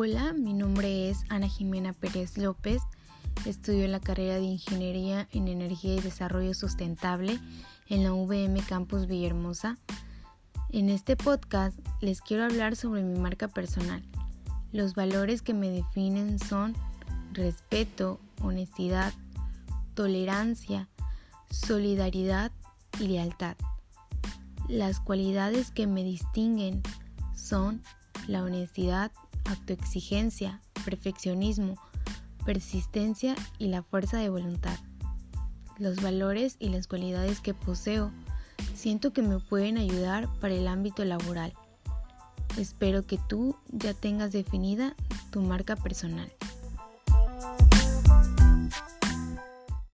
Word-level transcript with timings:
Hola, 0.00 0.32
mi 0.32 0.54
nombre 0.54 1.10
es 1.10 1.24
Ana 1.28 1.48
Jimena 1.48 1.92
Pérez 1.92 2.38
López. 2.38 2.80
Estudio 3.46 3.88
la 3.88 3.98
carrera 3.98 4.36
de 4.36 4.42
Ingeniería 4.42 5.26
en 5.32 5.48
Energía 5.48 5.96
y 5.96 6.00
Desarrollo 6.00 6.54
Sustentable 6.54 7.40
en 7.88 8.04
la 8.04 8.12
VM 8.12 8.60
Campus 8.60 9.08
Villahermosa. 9.08 9.76
En 10.70 10.88
este 10.88 11.16
podcast 11.16 11.76
les 12.00 12.20
quiero 12.20 12.44
hablar 12.44 12.76
sobre 12.76 13.02
mi 13.02 13.18
marca 13.18 13.48
personal. 13.48 14.04
Los 14.70 14.94
valores 14.94 15.42
que 15.42 15.52
me 15.52 15.68
definen 15.68 16.38
son 16.38 16.76
respeto, 17.32 18.20
honestidad, 18.40 19.12
tolerancia, 19.94 20.88
solidaridad 21.50 22.52
y 23.00 23.08
lealtad. 23.08 23.56
Las 24.68 25.00
cualidades 25.00 25.72
que 25.72 25.88
me 25.88 26.04
distinguen 26.04 26.84
son 27.34 27.82
la 28.28 28.44
honestidad, 28.44 29.10
autoexigencia, 29.48 30.60
perfeccionismo, 30.84 31.74
persistencia 32.44 33.34
y 33.58 33.68
la 33.68 33.82
fuerza 33.82 34.18
de 34.18 34.28
voluntad. 34.28 34.78
Los 35.78 36.02
valores 36.02 36.56
y 36.58 36.70
las 36.70 36.86
cualidades 36.86 37.40
que 37.40 37.54
poseo 37.54 38.10
siento 38.74 39.12
que 39.12 39.22
me 39.22 39.38
pueden 39.38 39.78
ayudar 39.78 40.28
para 40.40 40.54
el 40.54 40.68
ámbito 40.68 41.04
laboral. 41.04 41.52
Espero 42.56 43.06
que 43.06 43.18
tú 43.28 43.56
ya 43.68 43.94
tengas 43.94 44.32
definida 44.32 44.94
tu 45.30 45.40
marca 45.42 45.76
personal. 45.76 46.32